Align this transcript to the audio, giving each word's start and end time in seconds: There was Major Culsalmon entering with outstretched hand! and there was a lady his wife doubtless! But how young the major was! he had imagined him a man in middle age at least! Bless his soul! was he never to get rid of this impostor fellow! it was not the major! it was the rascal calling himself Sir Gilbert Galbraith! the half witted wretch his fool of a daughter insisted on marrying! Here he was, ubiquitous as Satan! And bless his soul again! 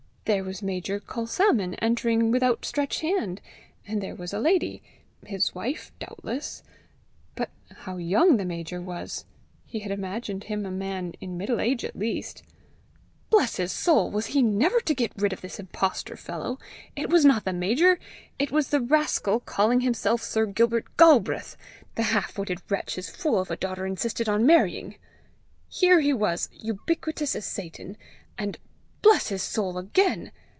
There 0.25 0.43
was 0.45 0.61
Major 0.61 0.99
Culsalmon 1.01 1.73
entering 1.81 2.31
with 2.31 2.41
outstretched 2.43 3.01
hand! 3.01 3.41
and 3.85 4.01
there 4.01 4.15
was 4.15 4.31
a 4.33 4.39
lady 4.39 4.81
his 5.25 5.53
wife 5.53 5.91
doubtless! 5.99 6.63
But 7.35 7.49
how 7.71 7.97
young 7.97 8.37
the 8.37 8.45
major 8.45 8.79
was! 8.79 9.25
he 9.65 9.79
had 9.79 9.91
imagined 9.91 10.45
him 10.45 10.65
a 10.65 10.71
man 10.71 11.15
in 11.19 11.37
middle 11.37 11.59
age 11.59 11.83
at 11.83 11.97
least! 11.99 12.43
Bless 13.29 13.57
his 13.57 13.73
soul! 13.73 14.09
was 14.09 14.27
he 14.27 14.41
never 14.41 14.79
to 14.81 14.93
get 14.93 15.11
rid 15.17 15.33
of 15.33 15.41
this 15.41 15.59
impostor 15.59 16.15
fellow! 16.15 16.59
it 16.95 17.09
was 17.09 17.25
not 17.25 17.43
the 17.43 17.51
major! 17.51 17.99
it 18.39 18.51
was 18.51 18.69
the 18.69 18.79
rascal 18.79 19.41
calling 19.41 19.81
himself 19.81 20.21
Sir 20.21 20.45
Gilbert 20.45 20.85
Galbraith! 20.97 21.57
the 21.95 22.03
half 22.03 22.37
witted 22.37 22.61
wretch 22.69 22.95
his 22.95 23.09
fool 23.09 23.39
of 23.39 23.51
a 23.51 23.57
daughter 23.57 23.85
insisted 23.85 24.29
on 24.29 24.45
marrying! 24.45 24.95
Here 25.67 25.99
he 25.99 26.13
was, 26.13 26.47
ubiquitous 26.53 27.35
as 27.35 27.43
Satan! 27.43 27.97
And 28.37 28.59
bless 29.03 29.29
his 29.29 29.41
soul 29.41 29.79
again! 29.79 30.31